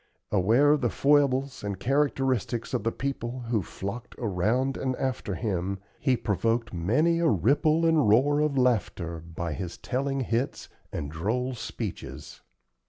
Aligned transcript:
Aware 0.31 0.71
of 0.71 0.81
the 0.81 0.89
foibles 0.89 1.63
and 1.63 1.79
characteristics 1.79 2.73
of 2.73 2.83
the 2.83 2.91
people 2.91 3.41
who 3.49 3.61
flocked 3.61 4.15
around 4.17 4.75
and 4.75 4.95
after 4.95 5.35
him, 5.35 5.77
he 5.99 6.17
provoked 6.17 6.73
many 6.73 7.19
a 7.19 7.27
ripple 7.29 7.85
and 7.85 8.09
roar 8.09 8.39
of 8.39 8.57
laughter 8.57 9.19
by 9.19 9.53
his 9.53 9.77
telling 9.77 10.21
hits 10.21 10.69
and 10.91 11.11
droll 11.11 11.53
speeches. 11.53 12.41